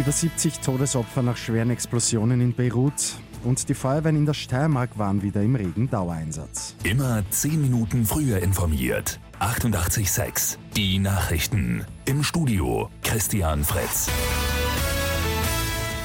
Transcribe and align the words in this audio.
Über 0.00 0.12
70 0.12 0.60
Todesopfer 0.60 1.20
nach 1.20 1.36
schweren 1.36 1.68
Explosionen 1.68 2.40
in 2.40 2.54
Beirut. 2.54 2.94
Und 3.44 3.68
die 3.68 3.74
Feuerwehren 3.74 4.16
in 4.16 4.24
der 4.24 4.32
Steiermark 4.32 4.96
waren 4.96 5.20
wieder 5.20 5.42
im 5.42 5.56
regen 5.56 5.90
Dauereinsatz. 5.90 6.74
Immer 6.84 7.22
10 7.28 7.60
Minuten 7.60 8.06
früher 8.06 8.38
informiert. 8.38 9.20
88.6 9.40 10.56
Die 10.74 10.98
Nachrichten. 10.98 11.84
Im 12.06 12.22
Studio 12.22 12.88
Christian 13.02 13.62
Fritz. 13.62 14.08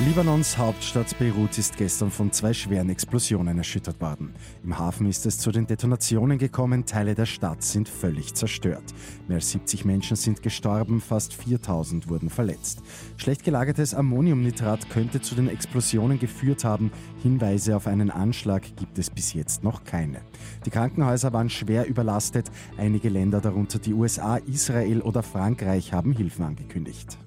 Libanons 0.02 0.58
Hauptstadt 0.58 1.18
Beirut 1.20 1.58
ist 1.58 1.78
gestern 1.78 2.12
von 2.12 2.30
zwei 2.34 2.52
schweren 2.52 2.90
Explosionen 2.90 3.58
erschüttert 3.58 4.02
worden. 4.02 4.36
Im 4.62 4.78
Hafen 4.78 5.08
ist 5.08 5.26
es 5.26 5.38
zu 5.40 5.54
den 5.54 5.68
Detonationen 5.68 6.38
gekommen, 6.38 6.86
Teile 6.86 7.16
der 7.16 7.26
Stadt 7.26 7.64
sind 7.64 7.88
völlig 7.88 8.34
zerstört. 8.34 8.84
Mehr 9.30 9.36
als 9.36 9.52
70 9.52 9.86
Menschen 9.86 10.18
sind 10.18 10.44
gestorben, 10.44 11.00
fast 11.00 11.34
4000 11.34 12.10
wurden 12.10 12.30
verletzt. 12.30 12.82
Schlecht 13.16 13.46
gelagertes 13.46 13.94
Ammoniumnitrat 13.94 14.90
könnte 14.90 15.22
zu 15.22 15.34
den 15.34 15.48
Explosionen 15.48 16.20
geführt 16.20 16.66
haben. 16.66 16.92
Hinweise 17.24 17.78
auf 17.78 17.88
einen 17.88 18.12
Anschlag 18.12 18.64
gibt 18.76 19.00
es 19.00 19.10
bis 19.10 19.32
jetzt 19.32 19.64
noch 19.64 19.86
keine. 19.86 20.20
Die 20.66 20.72
Krankenhäuser 20.72 21.32
waren 21.32 21.50
schwer 21.50 21.88
überlastet. 21.88 22.52
Einige 22.78 23.08
Länder, 23.08 23.40
darunter 23.40 23.80
die 23.80 23.94
USA, 23.94 24.36
Israel 24.36 25.02
oder 25.02 25.24
Frankreich, 25.24 25.94
haben 25.94 26.12
Hilfen 26.12 26.44
angekündigt. 26.44 27.18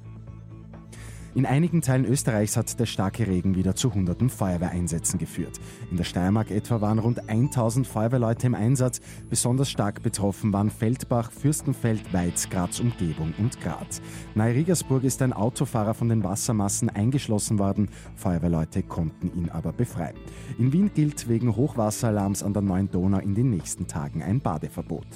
In 1.38 1.46
einigen 1.46 1.82
Teilen 1.82 2.04
Österreichs 2.04 2.56
hat 2.56 2.80
der 2.80 2.86
starke 2.86 3.28
Regen 3.28 3.54
wieder 3.54 3.76
zu 3.76 3.94
hunderten 3.94 4.28
Feuerwehreinsätzen 4.28 5.20
geführt. 5.20 5.60
In 5.88 5.96
der 5.96 6.02
Steiermark 6.02 6.50
etwa 6.50 6.80
waren 6.80 6.98
rund 6.98 7.28
1000 7.28 7.86
Feuerwehrleute 7.86 8.48
im 8.48 8.56
Einsatz. 8.56 9.00
Besonders 9.30 9.70
stark 9.70 10.02
betroffen 10.02 10.52
waren 10.52 10.68
Feldbach, 10.68 11.30
Fürstenfeld, 11.30 12.12
Weiz, 12.12 12.50
Graz 12.50 12.80
Umgebung 12.80 13.34
und 13.38 13.60
Graz. 13.60 14.02
Nahe 14.34 14.52
Riegersburg 14.52 15.04
ist 15.04 15.22
ein 15.22 15.32
Autofahrer 15.32 15.94
von 15.94 16.08
den 16.08 16.24
Wassermassen 16.24 16.90
eingeschlossen 16.90 17.60
worden. 17.60 17.88
Feuerwehrleute 18.16 18.82
konnten 18.82 19.30
ihn 19.38 19.48
aber 19.48 19.72
befreien. 19.72 20.16
In 20.58 20.72
Wien 20.72 20.90
gilt 20.92 21.28
wegen 21.28 21.54
Hochwasseralarms 21.54 22.42
an 22.42 22.52
der 22.52 22.62
neuen 22.62 22.90
Donau 22.90 23.18
in 23.20 23.36
den 23.36 23.50
nächsten 23.50 23.86
Tagen 23.86 24.24
ein 24.24 24.40
Badeverbot. 24.40 25.06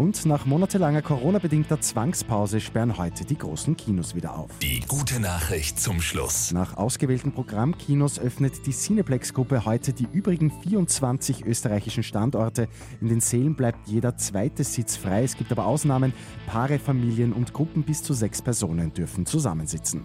Und 0.00 0.24
nach 0.24 0.46
monatelanger 0.46 1.02
Corona-bedingter 1.02 1.82
Zwangspause 1.82 2.58
sperren 2.62 2.96
heute 2.96 3.26
die 3.26 3.36
großen 3.36 3.76
Kinos 3.76 4.14
wieder 4.14 4.34
auf. 4.34 4.48
Die 4.62 4.80
gute 4.88 5.20
Nachricht 5.20 5.78
zum 5.78 6.00
Schluss. 6.00 6.52
Nach 6.52 6.78
ausgewählten 6.78 7.32
Programmkinos 7.32 8.18
öffnet 8.18 8.64
die 8.64 8.72
Cineplex-Gruppe 8.72 9.66
heute 9.66 9.92
die 9.92 10.08
übrigen 10.10 10.50
24 10.62 11.44
österreichischen 11.44 12.02
Standorte. 12.02 12.66
In 13.02 13.08
den 13.08 13.20
Sälen 13.20 13.54
bleibt 13.56 13.88
jeder 13.88 14.16
zweite 14.16 14.64
Sitz 14.64 14.96
frei. 14.96 15.22
Es 15.24 15.36
gibt 15.36 15.52
aber 15.52 15.66
Ausnahmen. 15.66 16.14
Paare, 16.46 16.78
Familien 16.78 17.34
und 17.34 17.52
Gruppen 17.52 17.82
bis 17.82 18.02
zu 18.02 18.14
sechs 18.14 18.40
Personen 18.40 18.94
dürfen 18.94 19.26
zusammensitzen. 19.26 20.04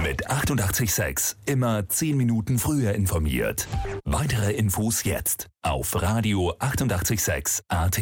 Mit 0.00 0.30
886 0.30 1.38
immer 1.44 1.88
10 1.88 2.16
Minuten 2.16 2.60
früher 2.60 2.92
informiert. 2.92 3.66
Weitere 4.04 4.52
Infos 4.52 5.02
jetzt 5.02 5.48
auf 5.62 6.00
Radio 6.00 6.54
886 6.60 7.64
AT. 7.66 8.00